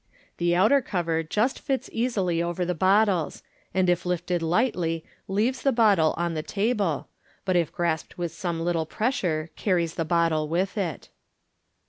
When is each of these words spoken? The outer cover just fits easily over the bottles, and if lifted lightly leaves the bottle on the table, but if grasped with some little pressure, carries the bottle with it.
The 0.37 0.55
outer 0.55 0.81
cover 0.81 1.21
just 1.21 1.59
fits 1.59 1.87
easily 1.93 2.41
over 2.41 2.65
the 2.65 2.73
bottles, 2.73 3.43
and 3.71 3.87
if 3.87 4.03
lifted 4.03 4.41
lightly 4.41 5.05
leaves 5.27 5.61
the 5.61 5.71
bottle 5.71 6.15
on 6.17 6.33
the 6.33 6.41
table, 6.41 7.07
but 7.45 7.55
if 7.55 7.71
grasped 7.71 8.17
with 8.17 8.31
some 8.31 8.61
little 8.61 8.87
pressure, 8.87 9.51
carries 9.55 9.93
the 9.93 10.03
bottle 10.05 10.47
with 10.49 10.75
it. 10.75 11.09